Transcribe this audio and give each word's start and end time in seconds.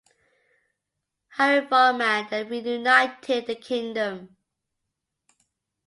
Harivarman 1.37 2.27
then 2.31 2.49
reunited 2.49 3.45
the 3.45 3.53
kingdom. 3.53 4.35